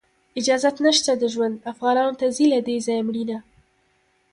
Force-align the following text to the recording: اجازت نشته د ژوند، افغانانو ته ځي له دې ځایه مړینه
اجازت 0.39 0.75
نشته 0.87 1.11
د 1.17 1.23
ژوند، 1.33 1.55
افغانانو 1.71 2.13
ته 2.19 2.25
ځي 2.35 2.45
له 2.53 2.59
دې 2.67 2.75
ځایه 2.85 3.03
مړینه 3.07 3.37